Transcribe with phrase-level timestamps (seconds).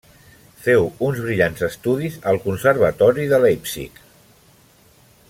[0.67, 4.03] Féu uns brillants estudis al Conservatori de Leipzig.